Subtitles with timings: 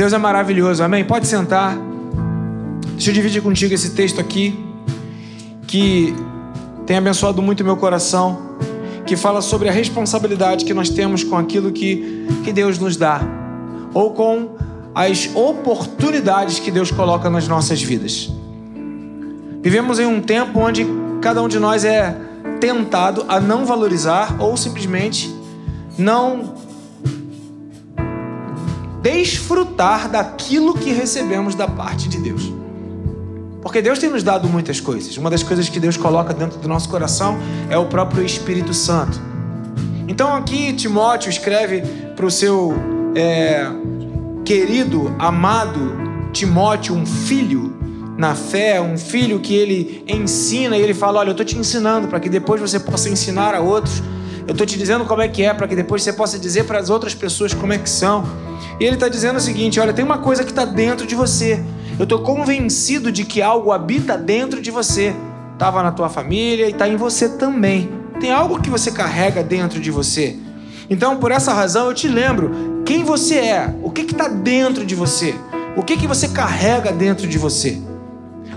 [0.00, 1.04] Deus é maravilhoso, amém?
[1.04, 1.76] Pode sentar.
[2.92, 4.58] Deixa eu dividir contigo esse texto aqui,
[5.66, 6.14] que
[6.86, 8.56] tem abençoado muito meu coração,
[9.04, 13.20] que fala sobre a responsabilidade que nós temos com aquilo que, que Deus nos dá,
[13.92, 14.56] ou com
[14.94, 18.32] as oportunidades que Deus coloca nas nossas vidas.
[19.60, 20.86] Vivemos em um tempo onde
[21.20, 22.16] cada um de nós é
[22.58, 25.30] tentado a não valorizar ou simplesmente
[25.98, 26.54] não
[29.02, 32.52] desfrutar daquilo que recebemos da parte de Deus.
[33.62, 35.16] Porque Deus tem nos dado muitas coisas.
[35.16, 39.20] Uma das coisas que Deus coloca dentro do nosso coração é o próprio Espírito Santo.
[40.08, 41.82] Então aqui Timóteo escreve
[42.16, 42.74] para o seu
[43.14, 43.66] é,
[44.44, 45.78] querido, amado
[46.32, 47.70] Timóteo, um filho
[48.16, 52.08] na fé, um filho que ele ensina e ele fala: Olha, eu estou te ensinando
[52.08, 54.02] para que depois você possa ensinar a outros.
[54.50, 56.80] Eu estou te dizendo como é que é, para que depois você possa dizer para
[56.80, 58.24] as outras pessoas como é que são.
[58.80, 61.62] E ele está dizendo o seguinte: olha, tem uma coisa que está dentro de você.
[61.96, 65.14] Eu estou convencido de que algo habita dentro de você.
[65.52, 67.92] Estava na tua família e está em você também.
[68.18, 70.36] Tem algo que você carrega dentro de você.
[70.90, 74.96] Então, por essa razão, eu te lembro quem você é, o que está dentro de
[74.96, 75.32] você,
[75.76, 77.80] o que, que você carrega dentro de você.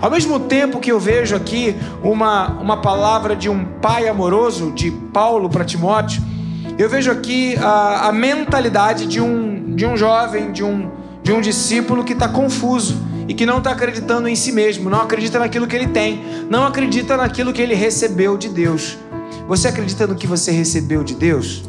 [0.04, 1.73] Ao mesmo tempo que eu vejo aqui
[2.04, 6.22] uma, uma palavra de um pai amoroso, de Paulo para Timóteo,
[6.78, 10.92] eu vejo aqui a, a mentalidade de um, de um jovem, de um,
[11.24, 12.98] de um discípulo que está confuso
[13.30, 16.68] e que não está acreditando em si mesmo, não acredita naquilo que ele tem, não
[16.68, 18.98] acredita naquilo que ele recebeu de Deus.
[19.48, 21.64] Você acredita no que você recebeu de Deus?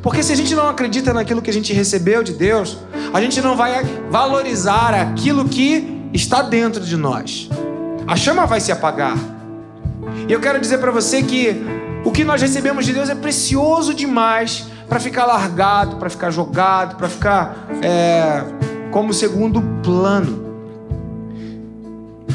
[0.00, 2.78] Porque se a gente não acredita naquilo que a gente recebeu de Deus,
[3.12, 7.50] a gente não vai valorizar aquilo que está dentro de nós.
[8.06, 9.16] A chama vai se apagar.
[10.28, 11.64] E eu quero dizer para você que
[12.04, 16.96] o que nós recebemos de Deus é precioso demais para ficar largado, para ficar jogado,
[16.96, 18.42] para ficar é,
[18.90, 20.44] como segundo plano.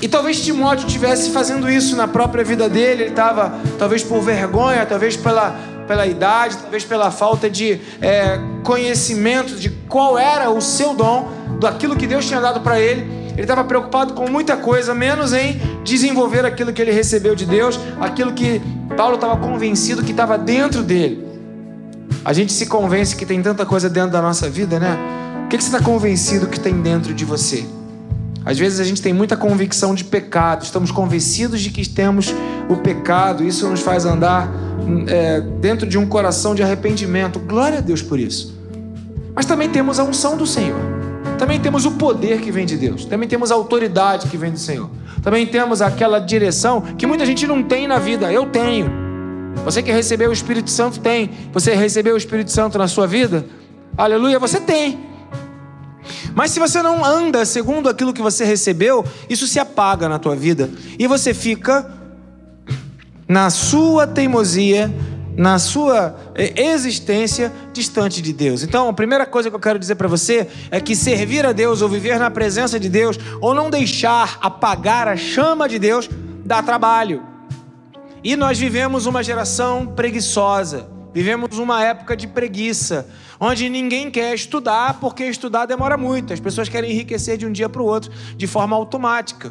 [0.01, 4.85] E talvez Timóteo estivesse fazendo isso na própria vida dele, ele estava, talvez por vergonha,
[4.85, 5.55] talvez pela,
[5.87, 11.29] pela idade, talvez pela falta de é, conhecimento de qual era o seu dom,
[11.59, 13.18] daquilo que Deus tinha dado para ele.
[13.39, 17.79] Ele estava preocupado com muita coisa, menos em desenvolver aquilo que ele recebeu de Deus,
[17.97, 18.61] aquilo que
[18.97, 21.25] Paulo estava convencido que estava dentro dele.
[22.25, 24.97] A gente se convence que tem tanta coisa dentro da nossa vida, né?
[25.45, 27.65] O que, que você está convencido que tem dentro de você?
[28.43, 32.35] Às vezes a gente tem muita convicção de pecado, estamos convencidos de que temos
[32.67, 34.51] o pecado, isso nos faz andar
[35.07, 37.39] é, dentro de um coração de arrependimento.
[37.39, 38.53] Glória a Deus por isso.
[39.33, 40.88] Mas também temos a unção do Senhor.
[41.39, 43.05] Também temos o poder que vem de Deus.
[43.05, 44.89] Também temos a autoridade que vem do Senhor.
[45.23, 48.31] Também temos aquela direção que muita gente não tem na vida.
[48.31, 48.91] Eu tenho.
[49.63, 51.31] Você que recebeu o Espírito Santo tem.
[51.53, 53.45] Você recebeu o Espírito Santo na sua vida?
[53.97, 54.99] Aleluia, você tem.
[56.35, 60.35] Mas se você não anda segundo aquilo que você recebeu, isso se apaga na tua
[60.35, 61.89] vida e você fica
[63.27, 64.91] na sua teimosia,
[65.39, 68.61] na sua eh, existência distante de Deus.
[68.61, 71.81] Então, a primeira coisa que eu quero dizer para você é que servir a Deus
[71.81, 76.09] ou viver na presença de Deus ou não deixar apagar a chama de Deus
[76.43, 77.23] dá trabalho.
[78.21, 80.89] E nós vivemos uma geração preguiçosa.
[81.13, 83.07] Vivemos uma época de preguiça,
[83.39, 86.33] onde ninguém quer estudar porque estudar demora muito.
[86.33, 89.49] As pessoas querem enriquecer de um dia para o outro de forma automática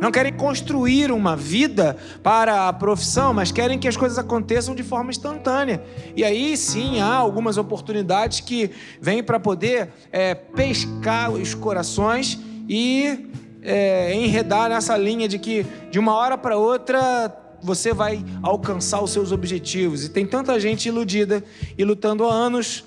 [0.00, 4.82] não querem construir uma vida para a profissão, mas querem que as coisas aconteçam de
[4.82, 5.82] forma instantânea.
[6.14, 8.70] E aí sim há algumas oportunidades que
[9.00, 12.38] vêm para poder é, pescar os corações
[12.68, 13.30] e
[13.62, 19.10] é, enredar nessa linha de que de uma hora para outra você vai alcançar os
[19.10, 20.04] seus objetivos.
[20.04, 21.42] E tem tanta gente iludida
[21.76, 22.84] e lutando há anos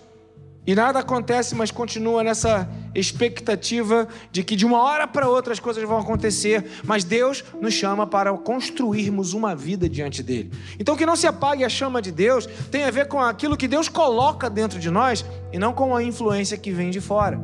[0.66, 5.60] e nada acontece, mas continua nessa expectativa de que de uma hora para outra as
[5.60, 10.52] coisas vão acontecer, mas Deus nos chama para construirmos uma vida diante dele.
[10.80, 13.68] Então que não se apague a chama de Deus tem a ver com aquilo que
[13.68, 17.42] Deus coloca dentro de nós e não com a influência que vem de fora.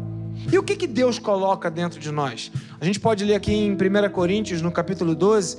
[0.51, 2.51] E o que, que Deus coloca dentro de nós?
[2.79, 3.77] A gente pode ler aqui em 1
[4.11, 5.57] Coríntios, no capítulo 12,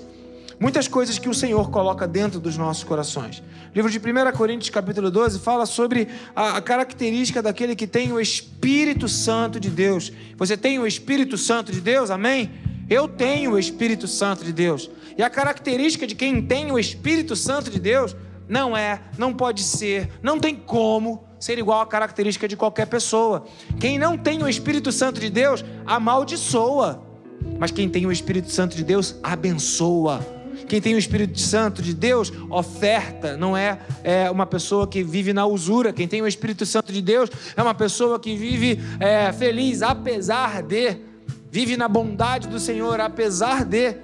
[0.61, 3.39] muitas coisas que o Senhor coloca dentro dos nossos corações.
[3.39, 8.21] O livro de 1 Coríntios, capítulo 12, fala sobre a, característica daquele que tem o
[8.21, 10.13] Espírito Santo de Deus.
[10.37, 12.11] Você tem o Espírito Santo de Deus?
[12.11, 12.51] Amém?
[12.89, 14.91] Eu tenho o Espírito Santo de Deus.
[15.17, 18.17] E a característica de quem tem o Espírito Santo de Deus
[18.49, 23.45] não é, não pode ser, não tem como ser igual à característica de qualquer pessoa.
[23.79, 27.03] Quem não tem o Espírito Santo de Deus amaldiçoa.
[27.59, 30.38] Mas quem tem o Espírito Santo de Deus abençoa.
[30.67, 35.33] Quem tem o Espírito Santo de Deus oferta, não é, é uma pessoa que vive
[35.33, 35.93] na usura.
[35.93, 40.63] Quem tem o Espírito Santo de Deus é uma pessoa que vive é, feliz, apesar
[40.63, 40.97] de,
[41.51, 43.97] vive na bondade do Senhor, apesar de.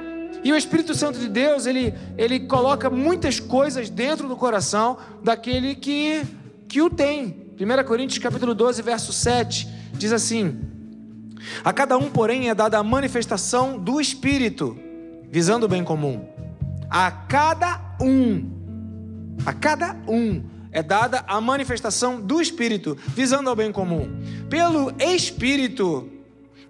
[0.43, 5.75] E o Espírito Santo de Deus, ele, ele coloca muitas coisas dentro do coração daquele
[5.75, 6.23] que,
[6.69, 7.45] que o tem.
[7.59, 10.59] 1 Coríntios capítulo 12, verso 7, diz assim:
[11.65, 14.77] A cada um, porém, é dada a manifestação do Espírito,
[15.31, 16.27] visando o bem comum.
[16.97, 23.73] A cada um, a cada um é dada a manifestação do Espírito, visando ao bem
[23.73, 24.09] comum.
[24.49, 26.09] Pelo Espírito,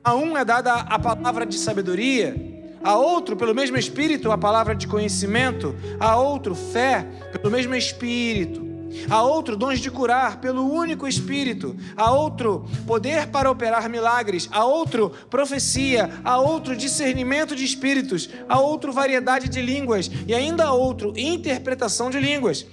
[0.03, 2.35] a um é dada a palavra de sabedoria,
[2.83, 8.64] a outro, pelo mesmo Espírito, a palavra de conhecimento, a outro, fé, pelo mesmo Espírito
[9.09, 14.65] a outro dons de curar pelo único Espírito, a outro poder para operar milagres, a
[14.65, 20.73] outro profecia, a outro discernimento de espíritos, a outro variedade de línguas e ainda a
[20.73, 22.67] outro interpretação de línguas.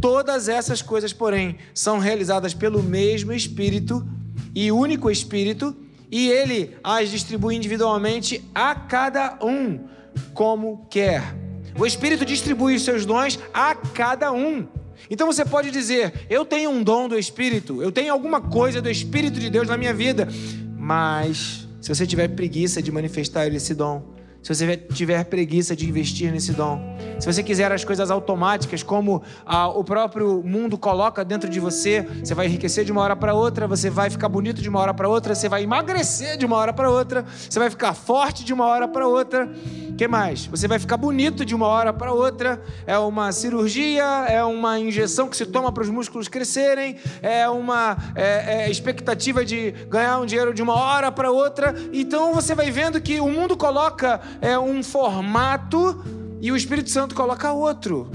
[0.00, 4.06] Todas essas coisas, porém, são realizadas pelo mesmo Espírito
[4.54, 5.76] e único Espírito,
[6.10, 9.86] e ele as distribui individualmente a cada um
[10.32, 11.34] como quer.
[11.78, 14.66] O Espírito distribui os seus dons a cada um.
[15.10, 18.90] Então você pode dizer: Eu tenho um dom do Espírito, eu tenho alguma coisa do
[18.90, 20.28] Espírito de Deus na minha vida,
[20.76, 26.32] mas se você tiver preguiça de manifestar esse dom, se você tiver preguiça de investir
[26.32, 26.80] nesse dom,
[27.18, 32.02] se você quiser as coisas automáticas, como ah, o próprio mundo coloca dentro de você,
[32.22, 34.94] você vai enriquecer de uma hora para outra, você vai ficar bonito de uma hora
[34.94, 38.52] para outra, você vai emagrecer de uma hora para outra, você vai ficar forte de
[38.52, 39.50] uma hora para outra.
[39.96, 40.46] que mais?
[40.46, 42.62] Você vai ficar bonito de uma hora para outra.
[42.86, 47.96] É uma cirurgia, é uma injeção que se toma para os músculos crescerem, é uma
[48.14, 51.74] é, é expectativa de ganhar um dinheiro de uma hora para outra.
[51.92, 56.04] Então você vai vendo que o mundo coloca é, um formato
[56.40, 58.10] e o Espírito Santo coloca outro.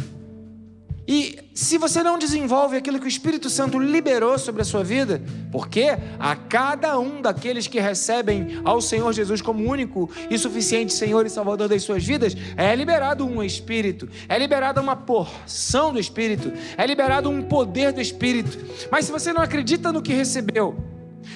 [1.06, 5.22] E se você não desenvolve aquilo que o Espírito Santo liberou sobre a sua vida,
[5.52, 11.26] porque a cada um daqueles que recebem ao Senhor Jesus como único e suficiente Senhor
[11.26, 16.54] e Salvador das suas vidas, é liberado um Espírito, é liberada uma porção do Espírito,
[16.78, 18.58] é liberado um poder do Espírito.
[18.90, 20.82] Mas se você não acredita no que recebeu,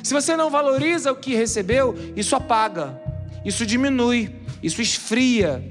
[0.02, 3.02] se você não valoriza o que recebeu, isso apaga,
[3.44, 5.64] isso diminui, isso esfria,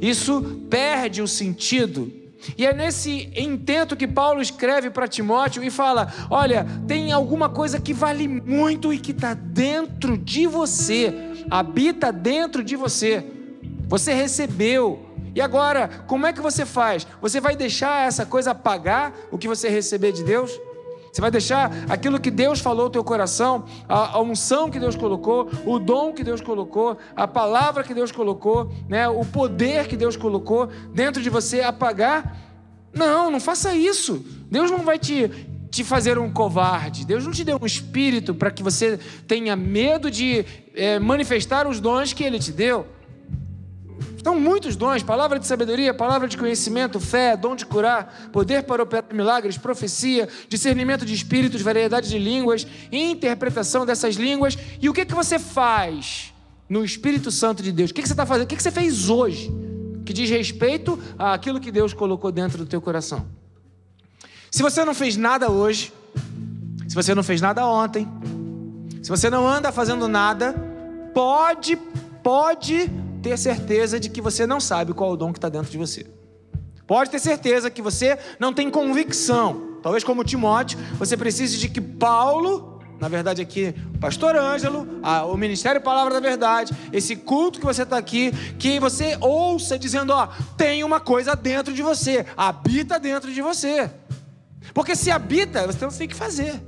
[0.00, 2.12] isso perde o sentido.
[2.56, 7.80] E é nesse intento que Paulo escreve para Timóteo e fala: olha, tem alguma coisa
[7.80, 11.12] que vale muito e que está dentro de você,
[11.50, 13.24] habita dentro de você.
[13.88, 15.06] Você recebeu.
[15.34, 17.06] E agora, como é que você faz?
[17.20, 20.50] Você vai deixar essa coisa apagar o que você receber de Deus?
[21.12, 24.94] Você vai deixar aquilo que Deus falou no teu coração, a, a, unção que Deus
[24.94, 29.96] colocou, o dom que Deus colocou, a palavra que Deus colocou, né, o poder que
[29.96, 32.36] Deus colocou dentro de você apagar?
[32.92, 34.24] Não, não faça isso.
[34.50, 35.28] Deus não vai te,
[35.70, 37.04] te fazer um covarde.
[37.04, 41.80] Deus não te deu um espírito para que você tenha medo de é, manifestar os
[41.80, 42.86] dons que Ele te deu.
[44.20, 48.82] Então, muitos dons: palavra de sabedoria, palavra de conhecimento, fé, dom de curar, poder para
[48.82, 54.58] operar milagres, profecia, discernimento de espíritos, variedade de línguas, interpretação dessas línguas.
[54.80, 56.34] E o que, que você faz
[56.68, 57.90] no Espírito Santo de Deus?
[57.90, 58.44] O que, que você está fazendo?
[58.44, 59.50] O que, que você fez hoje
[60.04, 63.26] que diz respeito àquilo que Deus colocou dentro do teu coração?
[64.50, 65.94] Se você não fez nada hoje,
[66.86, 68.06] se você não fez nada ontem,
[69.02, 70.54] se você não anda fazendo nada,
[71.14, 71.76] pode,
[72.22, 72.90] pode
[73.22, 75.78] ter certeza de que você não sabe qual é o dom que está dentro de
[75.78, 76.06] você.
[76.86, 79.78] Pode ter certeza que você não tem convicção.
[79.82, 85.36] Talvez como Timóteo, você precise de que Paulo, na verdade aqui, pastor Ângelo, a, o
[85.36, 90.28] Ministério Palavra da Verdade, esse culto que você está aqui, que você ouça dizendo: ó,
[90.56, 93.88] tem uma coisa dentro de você, habita dentro de você.
[94.74, 96.60] Porque se habita, você tem que fazer.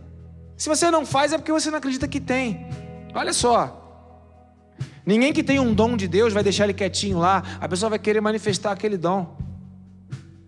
[0.56, 2.66] Se você não faz, é porque você não acredita que tem.
[3.12, 3.81] Olha só,
[5.04, 7.42] Ninguém que tem um dom de Deus vai deixar ele quietinho lá.
[7.60, 9.36] A pessoa vai querer manifestar aquele dom.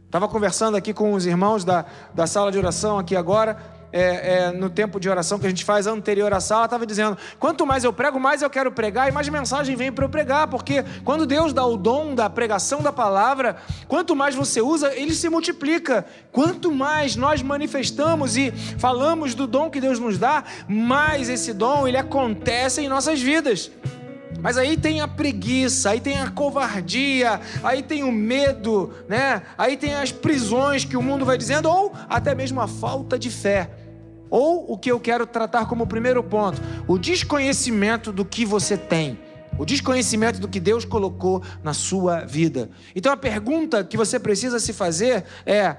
[0.07, 1.85] Estava conversando aqui com os irmãos da,
[2.15, 3.57] da sala de oração aqui agora,
[3.97, 7.17] é, é, no tempo de oração que a gente faz anterior à sala, estava dizendo:
[7.39, 10.49] quanto mais eu prego, mais eu quero pregar e mais mensagem vem para eu pregar,
[10.49, 13.57] porque quando Deus dá o dom da pregação da palavra,
[13.87, 16.05] quanto mais você usa, ele se multiplica.
[16.31, 21.87] Quanto mais nós manifestamos e falamos do dom que Deus nos dá, mais esse dom
[21.87, 23.71] ele acontece em nossas vidas.
[24.45, 29.41] Mas aí tem a preguiça, aí tem a covardia, aí tem o medo, né?
[29.57, 33.31] Aí tem as prisões que o mundo vai dizendo, ou até mesmo a falta de
[33.31, 33.71] fé.
[34.29, 39.19] Ou o que eu quero tratar como primeiro ponto, o desconhecimento do que você tem.
[39.59, 42.69] O desconhecimento do que Deus colocou na sua vida.
[42.95, 45.75] Então a pergunta que você precisa se fazer é: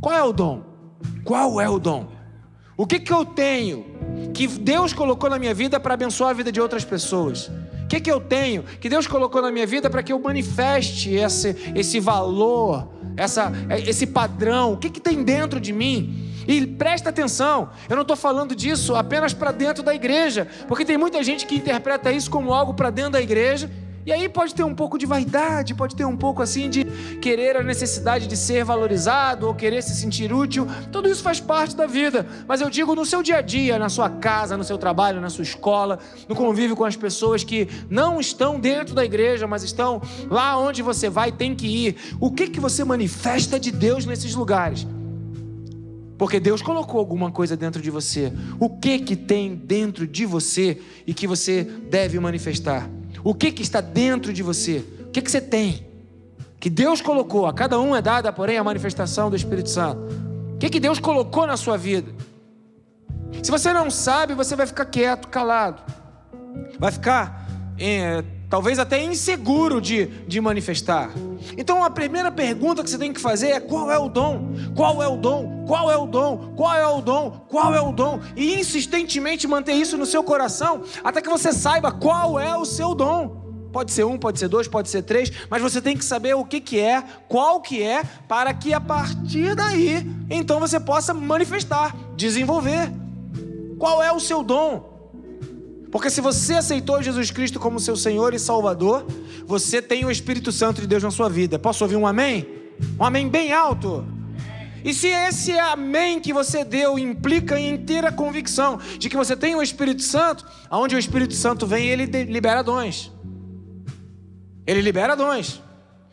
[0.00, 0.64] qual é o dom?
[1.22, 2.08] Qual é o dom?
[2.78, 3.84] O que, que eu tenho
[4.32, 7.50] que Deus colocou na minha vida para abençoar a vida de outras pessoas?
[7.94, 11.54] Que, que eu tenho que Deus colocou na minha vida para que eu manifeste esse,
[11.76, 13.52] esse valor, essa,
[13.86, 14.72] esse padrão?
[14.72, 16.32] O que, que tem dentro de mim?
[16.48, 20.98] E presta atenção, eu não estou falando disso apenas para dentro da igreja, porque tem
[20.98, 23.70] muita gente que interpreta isso como algo para dentro da igreja,
[24.06, 26.84] e aí pode ter um pouco de vaidade, pode ter um pouco assim de
[27.20, 30.66] querer a necessidade de ser valorizado ou querer se sentir útil.
[30.92, 33.88] Tudo isso faz parte da vida, mas eu digo no seu dia a dia, na
[33.88, 38.20] sua casa, no seu trabalho, na sua escola, no convívio com as pessoas que não
[38.20, 41.96] estão dentro da igreja, mas estão lá onde você vai, tem que ir.
[42.20, 44.86] O que que você manifesta de Deus nesses lugares?
[46.18, 48.32] Porque Deus colocou alguma coisa dentro de você.
[48.60, 52.88] O que que tem dentro de você e que você deve manifestar?
[53.24, 54.84] O que que está dentro de você?
[55.00, 55.86] O que que você tem?
[56.60, 57.46] Que Deus colocou.
[57.46, 60.00] A cada um é dada, porém, a manifestação do Espírito Santo.
[60.54, 62.12] O que que Deus colocou na sua vida?
[63.42, 65.82] Se você não sabe, você vai ficar quieto, calado.
[66.78, 67.46] Vai ficar
[67.78, 71.10] é, talvez até inseguro de, de manifestar.
[71.56, 74.54] Então a primeira pergunta que você tem que fazer é: qual é o dom?
[74.74, 75.64] Qual é o dom?
[75.66, 76.54] Qual é o dom?
[76.56, 77.46] Qual é o dom?
[77.48, 78.20] Qual é o dom?
[78.36, 82.94] E insistentemente manter isso no seu coração até que você saiba qual é o seu
[82.94, 83.44] dom.
[83.72, 86.44] Pode ser um, pode ser dois, pode ser três, mas você tem que saber o
[86.44, 91.92] que, que é, qual que é, para que a partir daí, então você possa manifestar,
[92.14, 92.92] desenvolver.
[93.76, 94.93] Qual é o seu dom?
[95.94, 99.06] Porque se você aceitou Jesus Cristo como seu Senhor e Salvador,
[99.46, 101.56] você tem o Espírito Santo de Deus na sua vida.
[101.56, 102.48] Posso ouvir um amém?
[102.98, 104.04] Um amém bem alto.
[104.84, 109.54] E se esse amém que você deu implica em inteira convicção de que você tem
[109.54, 113.12] o Espírito Santo, aonde o Espírito Santo vem, ele libera dons.
[114.66, 115.62] Ele libera dons.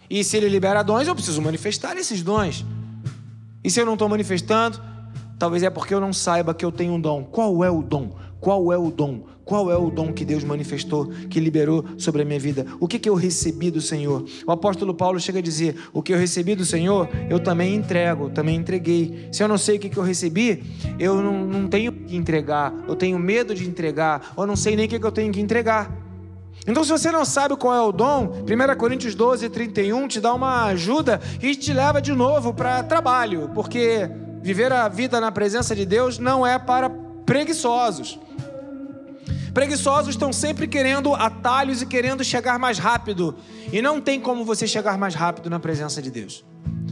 [0.08, 2.64] E se ele libera dons, eu preciso manifestar esses dons.
[3.64, 4.80] E se eu não estou manifestando,
[5.40, 7.24] talvez é porque eu não saiba que eu tenho um dom.
[7.24, 8.16] Qual é o dom?
[8.40, 9.32] Qual é o dom?
[9.52, 12.66] Qual é o dom que Deus manifestou, que liberou sobre a minha vida?
[12.80, 14.24] O que, que eu recebi do Senhor?
[14.48, 18.30] O apóstolo Paulo chega a dizer: O que eu recebi do Senhor, eu também entrego,
[18.30, 19.28] também entreguei.
[19.30, 20.64] Se eu não sei o que, que eu recebi,
[20.98, 24.86] eu não, não tenho que entregar, eu tenho medo de entregar, ou não sei nem
[24.86, 25.94] o que, que eu tenho que entregar.
[26.66, 30.34] Então, se você não sabe qual é o dom, 1 Coríntios 12, 31 te dá
[30.34, 34.10] uma ajuda e te leva de novo para trabalho, porque
[34.42, 36.90] viver a vida na presença de Deus não é para
[37.26, 38.18] preguiçosos.
[39.54, 43.36] Preguiçosos estão sempre querendo atalhos e querendo chegar mais rápido.
[43.72, 46.46] E não tem como você chegar mais rápido na presença de Deus.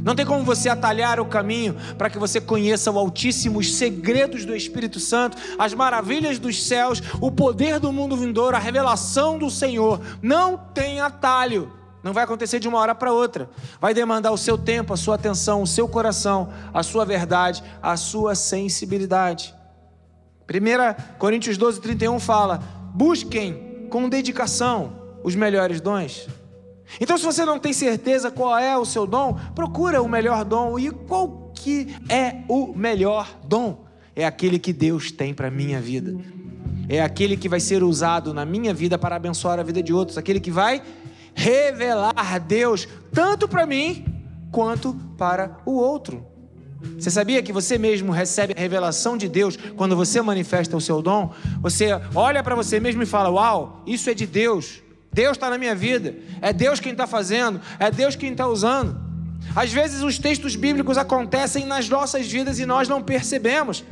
[0.04, 4.46] Não tem como você atalhar o caminho para que você conheça o Altíssimo, os segredos
[4.46, 9.50] do Espírito Santo, as maravilhas dos céus, o poder do mundo vindouro, a revelação do
[9.50, 10.02] Senhor.
[10.22, 11.72] Não tem atalho.
[12.02, 13.50] Não vai acontecer de uma hora para outra.
[13.80, 17.98] Vai demandar o seu tempo, a sua atenção, o seu coração, a sua verdade, a
[17.98, 19.54] sua sensibilidade.
[20.50, 22.58] 1 Coríntios 12, 31 fala:
[22.94, 26.28] busquem com dedicação os melhores dons.
[27.00, 30.80] Então, se você não tem certeza qual é o seu dom, procura o melhor dom.
[30.80, 33.86] E qual que é o melhor dom?
[34.16, 36.16] É aquele que Deus tem para a minha vida.
[36.88, 40.18] É aquele que vai ser usado na minha vida para abençoar a vida de outros.
[40.18, 40.82] Aquele que vai
[41.36, 44.04] revelar Deus tanto para mim
[44.52, 46.26] quanto para o outro.
[46.98, 51.02] Você sabia que você mesmo recebe a revelação de Deus quando você manifesta o seu
[51.02, 51.34] dom?
[51.62, 54.82] Você olha para você mesmo e fala: Uau, isso é de Deus.
[55.12, 56.16] Deus está na minha vida.
[56.42, 57.60] É Deus quem está fazendo.
[57.80, 58.98] É Deus quem está usando.
[59.56, 63.84] Às vezes os textos bíblicos acontecem nas nossas vidas e nós não percebemos.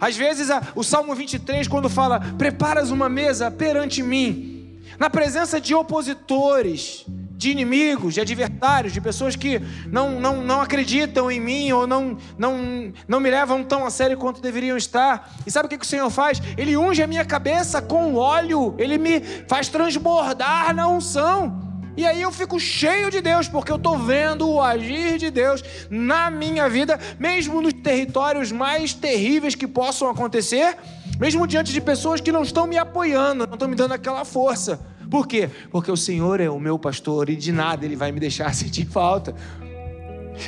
[0.00, 5.74] Às vezes o Salmo 23, quando fala: Preparas uma mesa perante mim, na presença de
[5.74, 7.06] opositores
[7.42, 12.16] de inimigos, de adversários, de pessoas que não, não, não acreditam em mim ou não,
[12.38, 15.30] não, não me levam tão a sério quanto deveriam estar.
[15.44, 16.40] E sabe o que, que o Senhor faz?
[16.56, 21.60] Ele unge a minha cabeça com óleo, ele me faz transbordar na unção.
[21.96, 25.62] E aí eu fico cheio de Deus, porque eu estou vendo o agir de Deus
[25.90, 30.76] na minha vida, mesmo nos territórios mais terríveis que possam acontecer,
[31.18, 34.91] mesmo diante de pessoas que não estão me apoiando, não estão me dando aquela força.
[35.12, 35.50] Por quê?
[35.70, 38.86] Porque o Senhor é o meu pastor e de nada ele vai me deixar sentir
[38.86, 39.34] falta.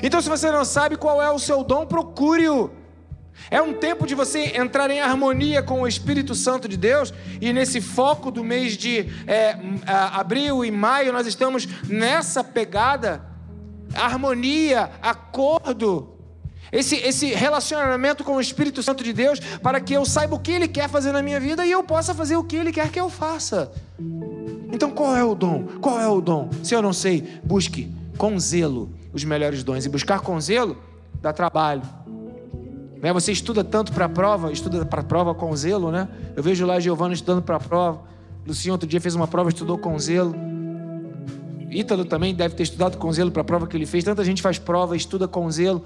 [0.03, 2.71] Então, se você não sabe qual é o seu dom, procure-o.
[3.51, 7.53] É um tempo de você entrar em harmonia com o Espírito Santo de Deus, e
[7.53, 13.23] nesse foco do mês de é, abril e maio, nós estamos nessa pegada
[13.95, 16.14] harmonia, acordo,
[16.75, 20.51] esse, esse relacionamento com o Espírito Santo de Deus, para que eu saiba o que
[20.51, 22.99] Ele quer fazer na minha vida e eu possa fazer o que Ele quer que
[22.99, 23.71] eu faça.
[24.73, 25.65] Então qual é o dom?
[25.81, 26.51] Qual é o dom?
[26.65, 29.87] Se eu não sei, busque com zelo os melhores dons.
[29.87, 30.77] E buscar com zelo
[31.23, 31.83] dá trabalho.
[33.01, 33.13] Né?
[33.13, 36.09] Você estuda tanto para a prova, estuda para a prova com zelo, né?
[36.35, 38.03] Eu vejo lá Giovana estudando para a prova.
[38.45, 40.35] Luciano outro dia fez uma prova, estudou com zelo.
[41.71, 44.03] Ítalo também deve ter estudado com zelo para a prova que ele fez.
[44.05, 45.85] Tanta gente faz prova, estuda com zelo.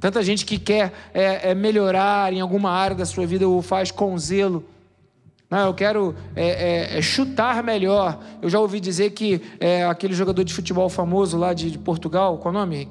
[0.00, 3.90] Tanta gente que quer é, é melhorar em alguma área da sua vida o faz
[3.90, 4.64] com zelo.
[5.50, 8.18] Não, eu quero é, é, é, chutar melhor.
[8.40, 12.38] Eu já ouvi dizer que é, aquele jogador de futebol famoso lá de, de Portugal,
[12.38, 12.88] qual o nome?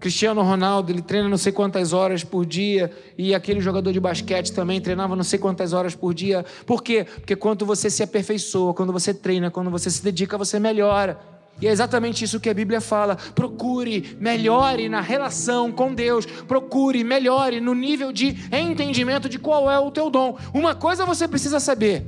[0.00, 4.52] Cristiano Ronaldo, ele treina não sei quantas horas por dia, e aquele jogador de basquete
[4.52, 6.44] também treinava não sei quantas horas por dia.
[6.64, 7.04] Por quê?
[7.04, 11.18] Porque quando você se aperfeiçoa, quando você treina, quando você se dedica, você melhora.
[11.60, 13.16] E é exatamente isso que a Bíblia fala.
[13.16, 16.24] Procure, melhore na relação com Deus.
[16.24, 20.38] Procure, melhore no nível de entendimento de qual é o teu dom.
[20.54, 22.06] Uma coisa você precisa saber: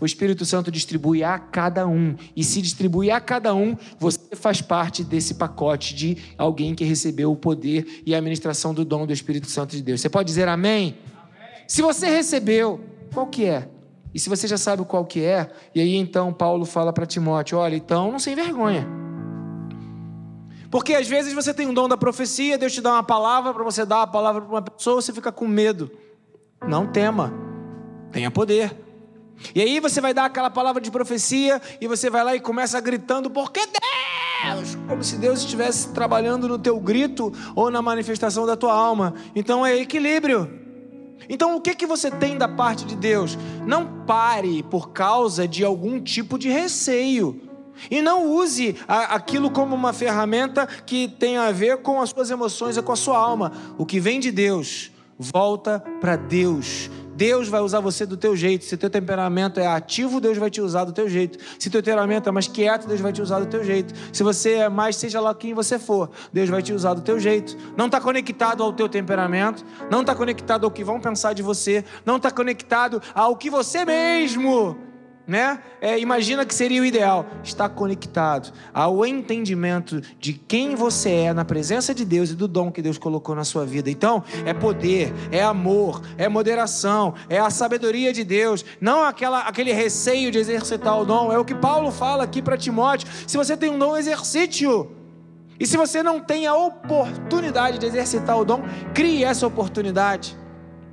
[0.00, 2.14] o Espírito Santo distribui a cada um.
[2.34, 7.32] E se distribui a cada um, você faz parte desse pacote de alguém que recebeu
[7.32, 10.00] o poder e a administração do dom do Espírito Santo de Deus.
[10.00, 10.96] Você pode dizer amém?
[11.28, 11.64] amém.
[11.66, 12.80] Se você recebeu,
[13.12, 13.68] qual que é?
[14.18, 17.56] E se você já sabe qual que é, e aí então Paulo fala para Timóteo:
[17.56, 18.84] olha, então não sem vergonha.
[20.72, 23.62] Porque às vezes você tem um dom da profecia, Deus te dá uma palavra para
[23.62, 25.88] você dar a palavra para uma pessoa, você fica com medo.
[26.66, 27.32] Não tema,
[28.10, 28.76] tenha poder.
[29.54, 32.80] E aí você vai dar aquela palavra de profecia e você vai lá e começa
[32.80, 34.76] gritando, porque Deus!
[34.88, 39.14] Como se Deus estivesse trabalhando no teu grito ou na manifestação da tua alma.
[39.32, 40.57] Então é equilíbrio.
[41.28, 43.36] Então, o que que você tem da parte de Deus?
[43.66, 47.48] Não pare por causa de algum tipo de receio.
[47.90, 52.76] E não use aquilo como uma ferramenta que tem a ver com as suas emoções
[52.76, 53.52] e com a sua alma.
[53.76, 56.90] O que vem de Deus, volta para Deus.
[57.18, 58.64] Deus vai usar você do teu jeito.
[58.64, 61.36] Se teu temperamento é ativo, Deus vai te usar do teu jeito.
[61.58, 63.92] Se teu temperamento é mais quieto, Deus vai te usar do teu jeito.
[64.12, 67.18] Se você é mais, seja lá quem você for, Deus vai te usar do teu
[67.18, 67.56] jeito.
[67.76, 71.84] Não está conectado ao teu temperamento, não está conectado ao que vão pensar de você,
[72.06, 74.87] não está conectado ao que você mesmo
[75.28, 75.60] né?
[75.78, 81.44] É, imagina que seria o ideal estar conectado ao entendimento de quem você é na
[81.44, 83.90] presença de Deus e do dom que Deus colocou na sua vida.
[83.90, 89.72] Então, é poder, é amor, é moderação, é a sabedoria de Deus, não aquela, aquele
[89.72, 91.30] receio de exercitar o dom.
[91.30, 93.06] É o que Paulo fala aqui para Timóteo.
[93.26, 94.90] Se você tem um dom, exercite-o.
[95.60, 98.62] E se você não tem a oportunidade de exercitar o dom,
[98.94, 100.36] crie essa oportunidade.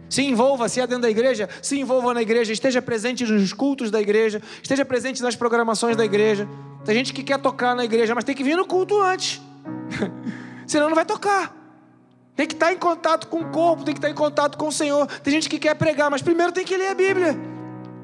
[0.09, 3.89] Se envolva, se é dentro da igreja, se envolva na igreja, esteja presente nos cultos
[3.89, 6.47] da igreja, esteja presente nas programações da igreja.
[6.83, 9.41] Tem gente que quer tocar na igreja, mas tem que vir no culto antes.
[10.67, 11.55] Senão não vai tocar.
[12.35, 14.71] Tem que estar em contato com o corpo, tem que estar em contato com o
[14.71, 15.07] Senhor.
[15.07, 17.35] Tem gente que quer pregar, mas primeiro tem que ler a Bíblia.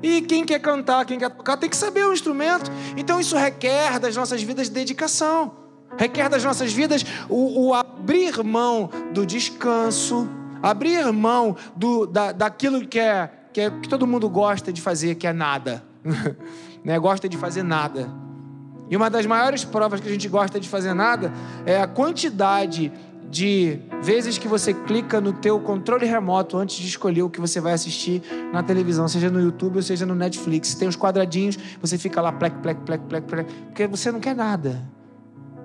[0.02, 2.72] E quem quer cantar, quem quer tocar, tem que saber o instrumento.
[2.98, 5.60] Então isso requer das nossas vidas dedicação.
[5.98, 10.28] Requer das nossas vidas o, o abrir mão do descanso,
[10.62, 15.16] Abrir mão do, da, daquilo que, é, que, é, que todo mundo gosta de fazer,
[15.16, 15.84] que é nada.
[16.84, 16.98] né?
[17.00, 18.10] Gosta de fazer nada.
[18.90, 21.32] E uma das maiores provas que a gente gosta de fazer nada
[21.66, 22.92] é a quantidade
[23.30, 27.62] de vezes que você clica no teu controle remoto antes de escolher o que você
[27.62, 28.22] vai assistir
[28.52, 30.76] na televisão, seja no YouTube ou seja no Netflix.
[30.76, 34.36] Tem os quadradinhos, você fica lá plec, plec, plec, plec, plec, porque você não quer
[34.36, 34.82] nada.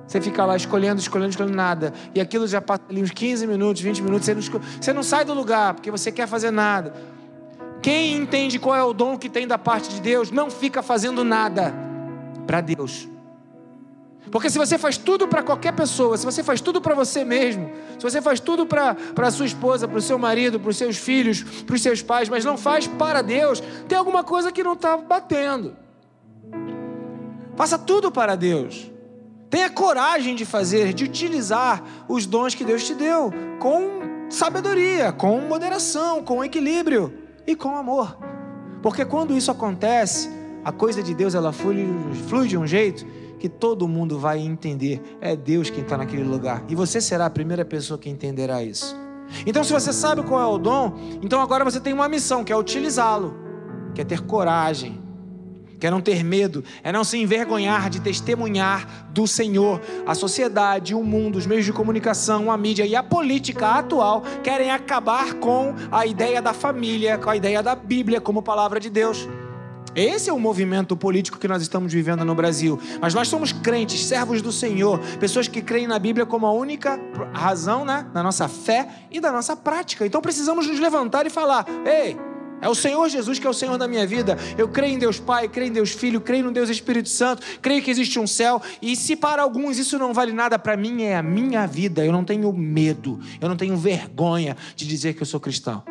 [0.07, 1.93] Você fica lá escolhendo, escolhendo, escolhendo nada.
[2.15, 4.27] E aquilo já passa ali uns 15 minutos, 20 minutos.
[4.27, 6.95] Você não, escolhe, você não sai do lugar porque você quer fazer nada.
[7.83, 11.25] Quem entende qual é o dom que tem da parte de Deus, não fica fazendo
[11.25, 11.75] nada
[12.47, 13.09] para Deus.
[14.31, 17.71] Porque se você faz tudo para qualquer pessoa, se você faz tudo para você mesmo,
[17.97, 21.43] se você faz tudo para sua esposa, para o seu marido, para os seus filhos,
[21.63, 24.97] para os seus pais, mas não faz para Deus, tem alguma coisa que não está
[24.97, 25.77] batendo.
[27.55, 28.91] Faça tudo para Deus.
[29.49, 35.41] Tenha coragem de fazer, de utilizar os dons que Deus te deu, com sabedoria, com
[35.41, 37.13] moderação, com equilíbrio
[37.47, 38.19] e com amor.
[38.83, 40.29] Porque quando isso acontece,
[40.65, 41.87] a coisa de Deus ela flui,
[42.29, 43.07] flui de um jeito
[43.39, 45.01] que todo mundo vai entender.
[45.21, 46.65] É Deus quem está naquele lugar.
[46.69, 48.97] E você será a primeira pessoa que entenderá isso.
[49.47, 52.53] Então, se você sabe qual é o dom, então agora você tem uma missão, que
[52.53, 53.35] é utilizá-lo,
[53.95, 55.01] que é ter coragem,
[55.79, 59.81] que é não ter medo, é não se envergonhar de testemunhar do Senhor.
[60.07, 64.71] A sociedade, o mundo, os meios de comunicação, a mídia e a política atual querem
[64.71, 69.29] acabar com a ideia da família, com a ideia da Bíblia como palavra de Deus.
[69.97, 72.79] Esse é o movimento político que nós estamos vivendo no Brasil.
[73.01, 77.01] Mas nós somos crentes, servos do Senhor, pessoas que creem na Bíblia como a única
[77.33, 80.05] razão né, da nossa fé e da nossa prática.
[80.05, 82.15] Então precisamos nos levantar e falar: ei,
[82.61, 84.37] É o Senhor Jesus que é o Senhor da minha vida.
[84.57, 87.83] Eu creio em Deus Pai, creio em Deus Filho, creio no Deus Espírito Santo, creio
[87.83, 88.61] que existe um céu.
[88.81, 92.05] E se para alguns isso não vale nada, para mim é a minha vida.
[92.05, 95.83] Eu não tenho medo, eu não tenho vergonha de dizer que eu sou cristão.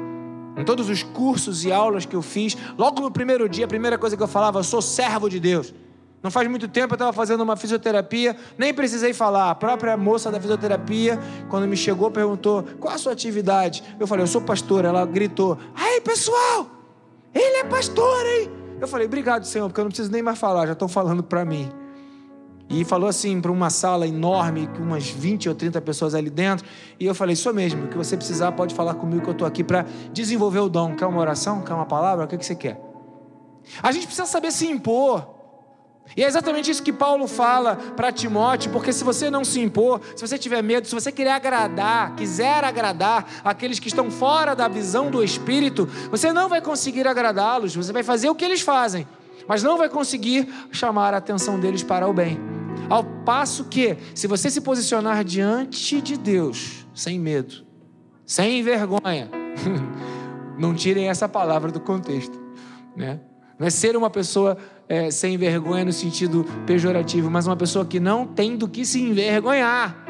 [0.58, 3.98] Em todos os cursos e aulas que eu fiz, logo no primeiro dia, a primeira
[3.98, 5.74] coisa que eu falava, eu sou servo de Deus.
[6.26, 9.52] Não faz muito tempo eu estava fazendo uma fisioterapia, nem precisei falar.
[9.52, 13.84] A própria moça da fisioterapia, quando me chegou, perguntou: qual a sua atividade?
[14.00, 14.86] Eu falei: eu sou pastor.
[14.86, 16.66] Ela gritou: aí pessoal,
[17.32, 18.50] ele é pastor, hein?
[18.82, 21.46] Eu falei: obrigado, Senhor, porque eu não preciso nem mais falar, já estão falando para
[21.46, 21.70] mim.
[22.72, 26.66] E falou assim para uma sala enorme, com umas 20 ou 30 pessoas ali dentro.
[27.00, 29.48] E eu falei: Isso mesmo, o que você precisar pode falar comigo que eu estou
[29.48, 30.96] aqui para desenvolver o dom.
[30.96, 31.62] Quer uma oração?
[31.62, 32.26] Quer uma palavra?
[32.26, 32.82] O que, que você quer?
[33.84, 35.35] A gente precisa saber se impor.
[36.16, 40.00] E é exatamente isso que Paulo fala para Timóteo, porque se você não se impor,
[40.16, 44.68] se você tiver medo, se você querer agradar, quiser agradar aqueles que estão fora da
[44.68, 49.08] visão do Espírito, você não vai conseguir agradá-los, você vai fazer o que eles fazem,
[49.48, 52.40] mas não vai conseguir chamar a atenção deles para o bem.
[52.90, 57.66] Ao passo que, se você se posicionar diante de Deus, sem medo,
[58.26, 59.30] sem vergonha,
[60.58, 62.40] não tirem essa palavra do contexto,
[62.96, 63.20] né?
[63.58, 68.00] Não é ser uma pessoa é, sem vergonha no sentido pejorativo, mas uma pessoa que
[68.00, 70.06] não tem do que se envergonhar.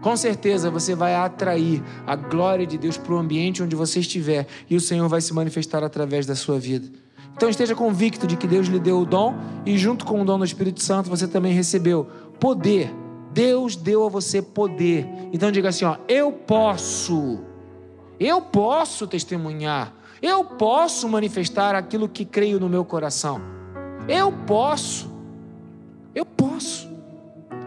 [0.00, 4.46] Com certeza você vai atrair a glória de Deus para o ambiente onde você estiver
[4.68, 6.88] e o Senhor vai se manifestar através da sua vida.
[7.36, 9.34] Então esteja convicto de que Deus lhe deu o dom
[9.64, 12.92] e, junto com o dom do Espírito Santo, você também recebeu poder.
[13.32, 15.06] Deus deu a você poder.
[15.32, 17.40] Então diga assim: ó, eu posso,
[18.20, 23.40] eu posso testemunhar eu posso manifestar aquilo que creio no meu coração.
[24.08, 25.10] Eu posso.
[26.14, 26.88] Eu posso.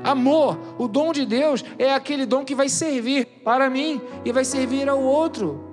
[0.04, 4.46] Amor, o dom de Deus é aquele dom que vai servir para mim e vai
[4.46, 5.66] servir ao outro.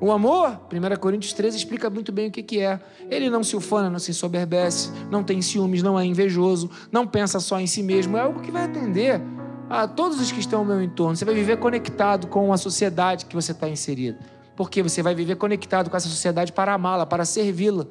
[0.00, 2.80] O amor, 1 Coríntios 13 explica muito bem o que, é.
[3.10, 7.38] Ele não se ufana, não se soberbece, não tem ciúmes, não é invejoso, não pensa
[7.38, 8.16] só em si mesmo.
[8.16, 9.20] É algo que vai atender
[9.68, 11.14] a todos os que estão ao meu entorno.
[11.14, 14.18] Você vai viver conectado com a sociedade que você está inserido.
[14.56, 17.86] Porque você vai viver conectado com essa sociedade para amá-la, para servi-la,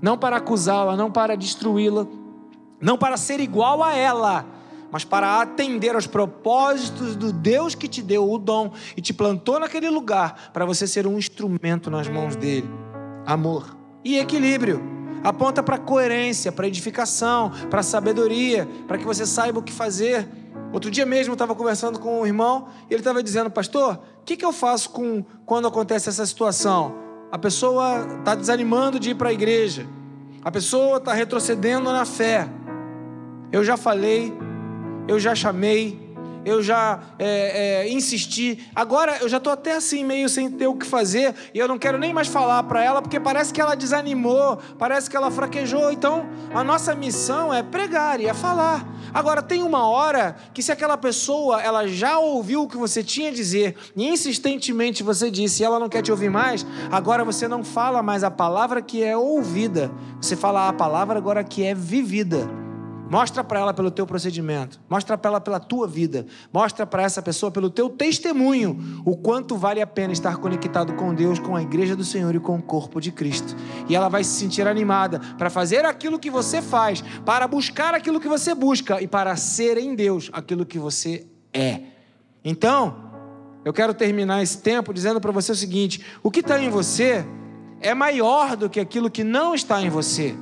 [0.00, 2.06] não para acusá-la, não para destruí-la,
[2.80, 4.46] não para ser igual a ela,
[4.90, 9.60] mas para atender aos propósitos do Deus que te deu o dom e te plantou
[9.60, 12.68] naquele lugar para você ser um instrumento nas mãos dele.
[13.26, 14.80] Amor e equilíbrio.
[15.22, 20.28] Aponta para coerência, para edificação, para sabedoria, para que você saiba o que fazer.
[20.72, 24.36] Outro dia mesmo eu estava conversando com um irmão e ele estava dizendo, pastor, que,
[24.36, 26.94] que eu faço com quando acontece essa situação?
[27.32, 29.86] A pessoa está desanimando de ir para a igreja,
[30.44, 32.46] a pessoa está retrocedendo na fé.
[33.50, 34.36] Eu já falei,
[35.08, 36.07] eu já chamei,
[36.48, 38.66] eu já é, é, insisti.
[38.74, 41.78] Agora eu já estou até assim, meio sem ter o que fazer, e eu não
[41.78, 45.92] quero nem mais falar para ela, porque parece que ela desanimou, parece que ela fraquejou.
[45.92, 48.86] Então, a nossa missão é pregar e é falar.
[49.12, 53.30] Agora, tem uma hora que, se aquela pessoa ela já ouviu o que você tinha
[53.30, 57.48] a dizer, e insistentemente você disse, e ela não quer te ouvir mais, agora você
[57.48, 61.74] não fala mais a palavra que é ouvida, você fala a palavra agora que é
[61.74, 62.67] vivida.
[63.10, 67.22] Mostra para ela pelo teu procedimento, mostra para ela pela tua vida, mostra para essa
[67.22, 71.62] pessoa pelo teu testemunho o quanto vale a pena estar conectado com Deus, com a
[71.62, 73.56] igreja do Senhor e com o corpo de Cristo.
[73.88, 78.20] E ela vai se sentir animada para fazer aquilo que você faz, para buscar aquilo
[78.20, 81.80] que você busca e para ser em Deus aquilo que você é.
[82.44, 83.08] Então,
[83.64, 87.24] eu quero terminar esse tempo dizendo para você o seguinte: o que está em você
[87.80, 90.34] é maior do que aquilo que não está em você.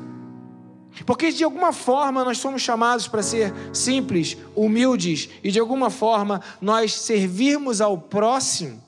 [1.04, 6.40] Porque de alguma forma nós somos chamados para ser simples, humildes e de alguma forma
[6.60, 8.82] nós servirmos ao próximo.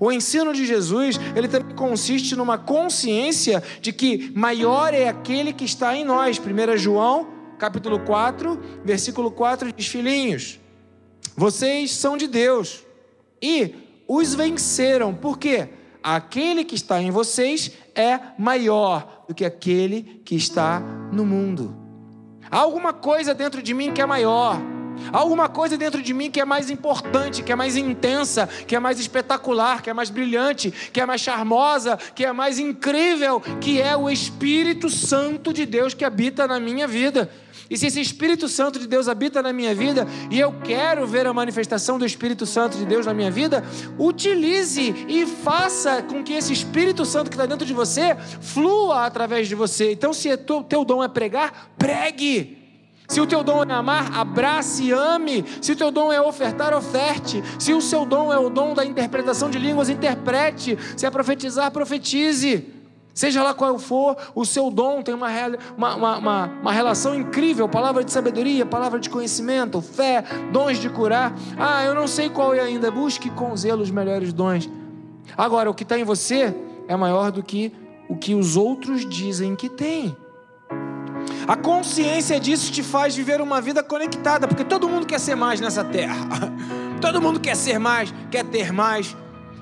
[0.00, 5.64] O ensino de Jesus, ele também consiste numa consciência de que maior é aquele que
[5.64, 6.38] está em nós.
[6.38, 7.28] 1 João,
[7.58, 10.58] capítulo 4, versículo 4 diz: Filhinhos,
[11.36, 12.82] vocês são de Deus
[13.40, 13.74] e
[14.08, 15.14] os venceram.
[15.14, 15.68] Por quê?
[16.02, 20.82] Aquele que está em vocês é maior do que aquele que está
[21.14, 21.74] no mundo.
[22.50, 24.60] Há alguma coisa dentro de mim que é maior.
[25.12, 28.76] Há alguma coisa dentro de mim que é mais importante, que é mais intensa, que
[28.76, 33.40] é mais espetacular, que é mais brilhante, que é mais charmosa, que é mais incrível,
[33.60, 37.30] que é o Espírito Santo de Deus que habita na minha vida.
[37.70, 41.26] E se esse Espírito Santo de Deus habita na minha vida e eu quero ver
[41.26, 43.64] a manifestação do Espírito Santo de Deus na minha vida,
[43.98, 49.48] utilize e faça com que esse Espírito Santo que está dentro de você flua através
[49.48, 49.92] de você.
[49.92, 52.64] Então, se o teu, teu dom é pregar, pregue.
[53.08, 55.44] Se o teu dom é amar, abrace e ame.
[55.60, 57.42] Se o teu dom é ofertar, oferte.
[57.58, 60.78] Se o seu dom é o dom da interpretação de línguas, interprete.
[60.96, 62.73] Se é profetizar, profetize.
[63.14, 65.28] Seja lá qual for o seu dom, tem uma,
[65.76, 71.32] uma, uma, uma, relação incrível: palavra de sabedoria, palavra de conhecimento, fé, dons de curar.
[71.56, 74.68] Ah, eu não sei qual é ainda, busque com zelo os melhores dons.
[75.36, 76.52] Agora, o que está em você
[76.88, 77.72] é maior do que
[78.08, 80.16] o que os outros dizem que tem.
[81.46, 85.60] A consciência disso te faz viver uma vida conectada, porque todo mundo quer ser mais
[85.60, 86.16] nessa terra.
[87.00, 89.14] Todo mundo quer ser mais, quer ter mais,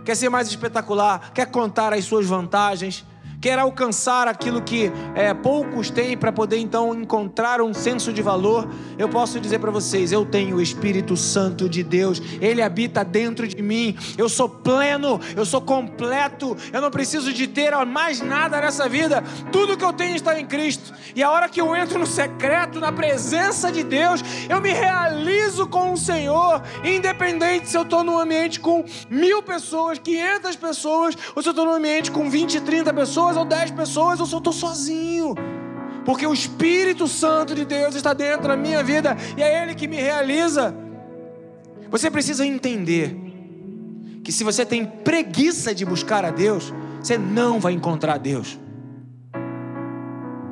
[0.05, 3.05] quer ser mais espetacular, quer contar as suas vantagens
[3.43, 8.69] quer alcançar aquilo que é, poucos têm para poder então encontrar um senso de valor,
[8.97, 13.47] eu posso dizer para vocês: eu tenho o Espírito Santo de Deus, ele habita dentro
[13.49, 18.61] de mim, eu sou pleno, eu sou completo, eu não preciso de ter mais nada
[18.61, 21.99] nessa vida, tudo que eu tenho está em Cristo, e a hora que eu entro
[21.99, 27.83] no secreto, na presença de Deus, eu me realizo com o Senhor, independente se eu
[27.83, 32.31] estou num ambiente com mil pessoas, quinhentas pessoas, ou se eu estou num ambiente com
[32.31, 35.35] 20, 30 pessoas pessoas ou dez pessoas, eu só estou sozinho.
[36.05, 39.87] Porque o Espírito Santo de Deus está dentro da minha vida e é Ele que
[39.87, 40.75] me realiza.
[41.90, 43.16] Você precisa entender
[44.25, 48.59] que se você tem preguiça de buscar a Deus, você não vai encontrar Deus.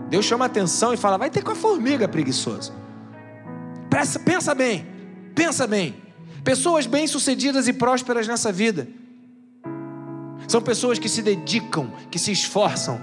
[0.09, 2.73] Deus chama atenção e fala: vai ter com a formiga preguiçoso.
[3.89, 4.87] Pensa, pensa bem,
[5.35, 5.97] pensa bem.
[6.45, 8.89] Pessoas bem-sucedidas e prósperas nessa vida
[10.51, 13.01] são pessoas que se dedicam, que se esforçam,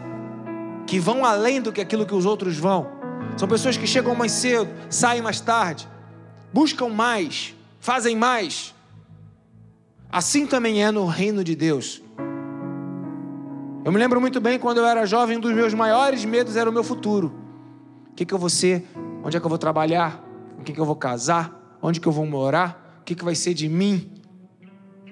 [0.85, 2.91] que vão além do que aquilo que os outros vão.
[3.37, 5.87] São pessoas que chegam mais cedo, saem mais tarde,
[6.51, 8.75] buscam mais, fazem mais.
[10.11, 12.03] Assim também é no reino de Deus.
[13.85, 16.69] Eu me lembro muito bem quando eu era jovem, um dos meus maiores medos era
[16.69, 17.33] o meu futuro.
[18.11, 18.85] O que, que eu vou ser?
[19.23, 20.21] Onde é que eu vou trabalhar?
[20.57, 21.77] Com quem que eu vou casar?
[21.81, 22.97] Onde que eu vou morar?
[22.99, 24.16] O que, que vai ser de mim?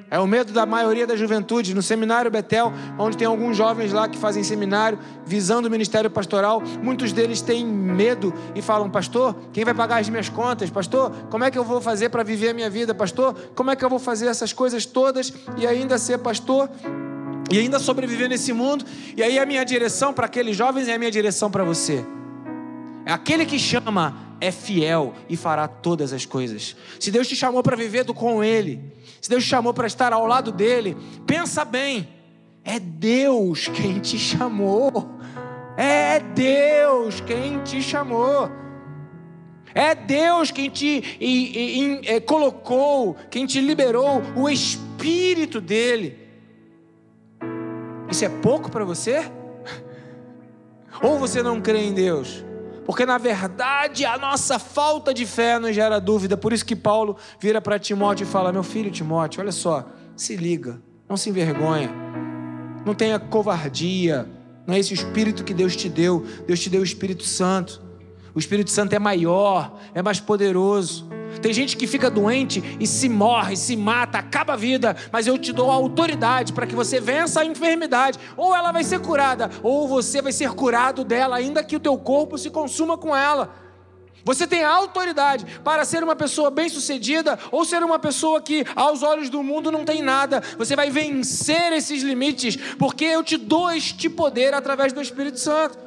[0.10, 1.74] É o medo da maioria da juventude.
[1.74, 6.62] No seminário Betel, onde tem alguns jovens lá que fazem seminário visando o ministério pastoral,
[6.82, 10.70] muitos deles têm medo e falam: Pastor, quem vai pagar as minhas contas?
[10.70, 12.94] Pastor, como é que eu vou fazer para viver a minha vida?
[12.94, 16.70] Pastor, como é que eu vou fazer essas coisas todas e ainda ser pastor?
[17.52, 18.86] E ainda sobreviver nesse mundo.
[19.16, 22.04] E aí a minha direção para aqueles jovens é a minha direção para você.
[23.06, 26.76] É aquele que chama é fiel e fará todas as coisas.
[27.00, 28.82] Se Deus te chamou para viver com Ele,
[29.22, 30.96] se Deus te chamou para estar ao lado dele,
[31.26, 32.08] pensa bem,
[32.64, 35.16] é Deus quem te chamou.
[35.78, 38.50] É Deus quem te chamou.
[39.74, 46.18] É Deus quem te e, e, e, colocou, quem te liberou o Espírito dele.
[48.10, 49.30] Isso é pouco para você?
[51.04, 52.44] Ou você não crê em Deus?
[52.86, 56.38] Porque na verdade a nossa falta de fé nos gera dúvida.
[56.38, 60.36] Por isso que Paulo vira para Timóteo e fala: Meu filho Timóteo, olha só, se
[60.36, 61.92] liga, não se envergonha,
[62.86, 64.30] não tenha covardia.
[64.68, 66.26] Não é esse o espírito que Deus te deu.
[66.48, 67.82] Deus te deu o Espírito Santo.
[68.34, 71.08] O Espírito Santo é maior, é mais poderoso.
[71.42, 75.38] Tem gente que fica doente e se morre, se mata, acaba a vida, mas eu
[75.38, 78.20] te dou a autoridade para que você vença a enfermidade.
[78.36, 81.98] Ou ela vai ser curada, ou você vai ser curado dela, ainda que o teu
[81.98, 83.66] corpo se consuma com ela.
[84.26, 89.30] Você tem autoridade para ser uma pessoa bem-sucedida ou ser uma pessoa que, aos olhos
[89.30, 90.42] do mundo, não tem nada.
[90.58, 95.78] Você vai vencer esses limites, porque eu te dou este poder através do Espírito Santo.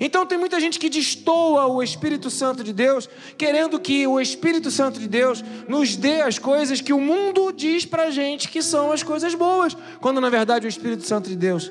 [0.00, 4.70] Então tem muita gente que destoa o Espírito Santo de Deus, querendo que o Espírito
[4.70, 8.90] Santo de Deus nos dê as coisas que o mundo diz pra gente que são
[8.90, 11.70] as coisas boas, quando na verdade o Espírito Santo de Deus,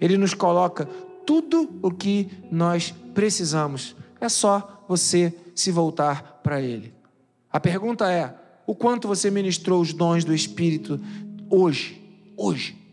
[0.00, 0.88] ele nos coloca
[1.24, 3.94] tudo o que nós precisamos.
[4.20, 6.94] É só você se voltar para ele.
[7.52, 8.34] A pergunta é:
[8.66, 11.00] o quanto você ministrou os dons do Espírito
[11.48, 12.02] hoje?
[12.36, 12.85] Hoje.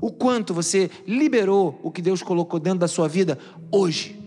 [0.00, 3.38] O quanto você liberou o que Deus colocou dentro da sua vida
[3.70, 4.18] hoje.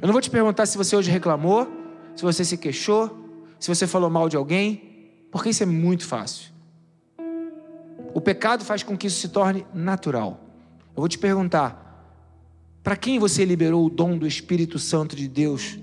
[0.00, 1.66] Eu não vou te perguntar se você hoje reclamou,
[2.14, 3.10] se você se queixou,
[3.58, 4.94] se você falou mal de alguém,
[5.30, 6.52] porque isso é muito fácil.
[8.12, 10.40] O pecado faz com que isso se torne natural.
[10.94, 11.84] Eu vou te perguntar:
[12.82, 15.78] para quem você liberou o dom do Espírito Santo de Deus,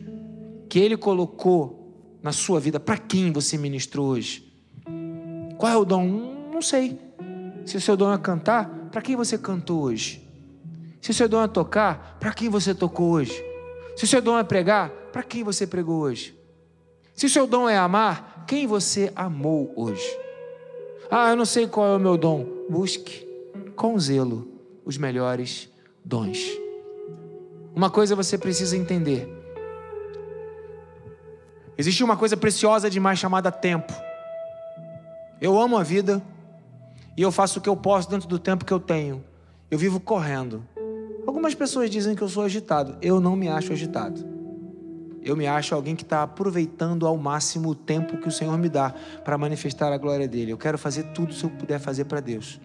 [0.69, 1.91] que Ele colocou
[2.24, 2.80] na sua vida?
[2.80, 4.50] Para quem você ministrou hoje?
[5.58, 6.08] Qual é o dom?
[6.54, 6.97] Não sei.
[7.65, 10.27] Se o seu dom é cantar, para quem você cantou hoje?
[11.01, 13.43] Se o seu dom é tocar, para quem você tocou hoje?
[13.95, 16.38] Se o seu dom é pregar, para quem você pregou hoje?
[17.15, 20.06] Se o seu dom é amar, quem você amou hoje?
[21.10, 22.45] Ah, eu não sei qual é o meu dom.
[22.69, 23.27] Busque
[23.75, 24.47] com zelo
[24.86, 25.69] os melhores
[26.04, 26.39] dons.
[27.75, 29.27] Uma coisa você precisa entender:
[31.77, 33.93] existe uma coisa preciosa demais chamada tempo.
[35.39, 36.21] Eu amo a vida,
[37.15, 39.24] e eu faço o que eu posso dentro do tempo que eu tenho.
[39.69, 40.63] Eu vivo correndo.
[41.26, 42.97] Algumas pessoas dizem que eu sou agitado.
[43.02, 44.26] Eu não me acho agitado.
[45.24, 48.67] Eu me acho alguém que está aproveitando ao máximo o tempo que o Senhor me
[48.67, 48.93] dá
[49.24, 50.52] para manifestar a glória dele.
[50.52, 52.60] Eu quero fazer tudo se eu puder fazer para Deus.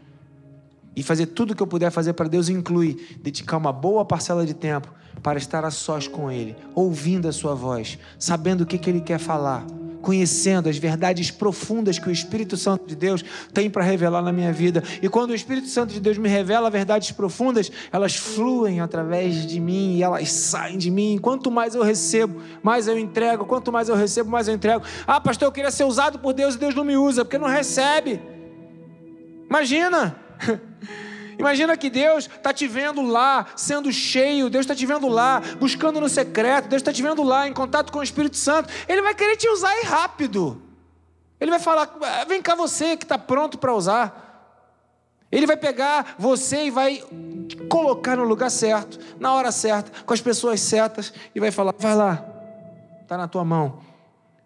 [0.94, 4.54] E fazer tudo que eu puder fazer para Deus inclui dedicar uma boa parcela de
[4.54, 8.88] tempo para estar a sós com Ele, ouvindo a Sua voz, sabendo o que, que
[8.88, 9.66] Ele quer falar,
[10.06, 14.52] conhecendo as verdades profundas que o Espírito Santo de Deus tem para revelar na minha
[14.52, 14.80] vida.
[15.02, 19.58] E quando o Espírito Santo de Deus me revela verdades profundas, elas fluem através de
[19.58, 21.18] mim e elas saem de mim.
[21.20, 23.46] Quanto mais eu recebo, mais eu entrego.
[23.46, 24.84] Quanto mais eu recebo, mais eu entrego.
[25.08, 27.48] Ah, pastor, eu queria ser usado por Deus e Deus não me usa, porque não
[27.48, 28.20] recebe.
[29.50, 30.16] Imagina!
[31.38, 36.00] Imagina que Deus está te vendo lá, sendo cheio, Deus está te vendo lá, buscando
[36.00, 38.72] no secreto, Deus está te vendo lá, em contato com o Espírito Santo.
[38.88, 40.62] Ele vai querer te usar aí rápido.
[41.40, 44.24] Ele vai falar: ah, vem cá, você que está pronto para usar.
[45.30, 47.02] Ele vai pegar você e vai
[47.68, 51.94] colocar no lugar certo, na hora certa, com as pessoas certas, e vai falar: vai
[51.94, 52.24] lá,
[53.02, 53.80] está na tua mão.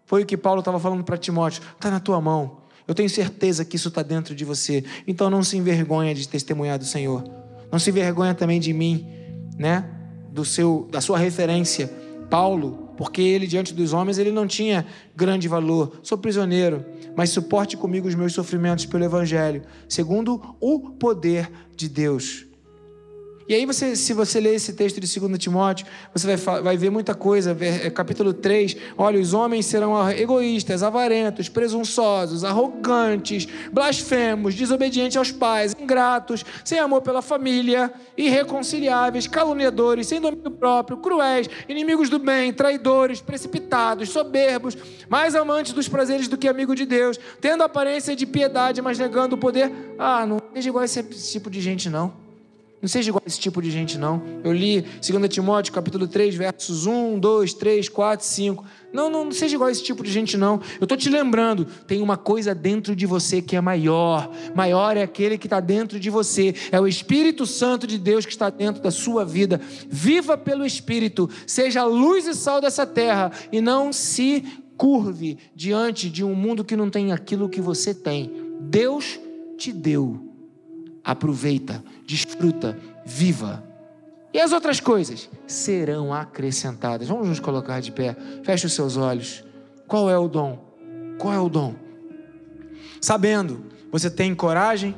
[0.05, 2.60] Foi o que Paulo estava falando para Timóteo: está na tua mão.
[2.87, 4.83] Eu tenho certeza que isso está dentro de você.
[5.07, 7.23] Então não se envergonha de testemunhar do Senhor.
[7.71, 9.07] Não se envergonha também de mim,
[9.57, 9.85] né?
[10.31, 11.91] Do seu, da sua referência,
[12.29, 15.99] Paulo, porque ele diante dos homens ele não tinha grande valor.
[16.03, 22.45] Sou prisioneiro, mas suporte comigo os meus sofrimentos pelo evangelho, segundo o poder de Deus.
[23.51, 26.89] E aí, você, se você ler esse texto de 2 Timóteo, você vai, vai ver
[26.89, 27.53] muita coisa.
[27.59, 35.75] É, capítulo 3: olha, os homens serão egoístas, avarentos, presunçosos, arrogantes, blasfemos, desobedientes aos pais,
[35.77, 43.19] ingratos, sem amor pela família, irreconciliáveis, caluniadores, sem domínio próprio, cruéis, inimigos do bem, traidores,
[43.19, 44.77] precipitados, soberbos,
[45.09, 49.35] mais amantes dos prazeres do que amigo de Deus, tendo aparência de piedade, mas negando
[49.35, 49.69] o poder.
[49.99, 52.20] Ah, não seja igual a esse tipo de gente, não.
[52.81, 54.23] Não seja igual a esse tipo de gente, não.
[54.43, 58.65] Eu li 2 Timóteo, capítulo 3, versos 1, 2, 3, 4, 5.
[58.91, 60.59] Não, não, não seja igual a esse tipo de gente, não.
[60.79, 64.31] Eu estou te lembrando, tem uma coisa dentro de você que é maior.
[64.55, 66.55] Maior é aquele que está dentro de você.
[66.71, 69.61] É o Espírito Santo de Deus que está dentro da sua vida.
[69.87, 71.29] Viva pelo Espírito.
[71.45, 73.31] Seja a luz e sal dessa terra.
[73.51, 74.43] E não se
[74.75, 78.31] curve diante de um mundo que não tem aquilo que você tem.
[78.59, 79.19] Deus
[79.55, 80.31] te deu
[81.03, 83.63] aproveita, desfruta, viva.
[84.33, 87.07] E as outras coisas serão acrescentadas.
[87.07, 88.15] Vamos nos colocar de pé.
[88.43, 89.43] Feche os seus olhos.
[89.87, 90.59] Qual é o dom?
[91.17, 91.73] Qual é o dom?
[92.99, 94.95] Sabendo, você tem coragem,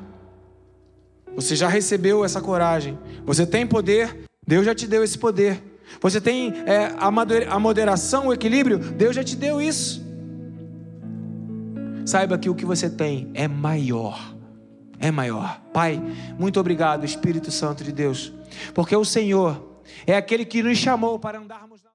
[1.35, 5.63] você já recebeu essa coragem, você tem poder, Deus já te deu esse poder.
[6.01, 10.03] Você tem é, a moderação, o equilíbrio, Deus já te deu isso.
[12.05, 14.32] Saiba que o que você tem é maior
[15.03, 15.59] é maior.
[15.73, 16.01] Pai,
[16.39, 18.31] muito obrigado, Espírito Santo de Deus,
[18.73, 21.83] porque o Senhor é aquele que nos chamou para andarmos.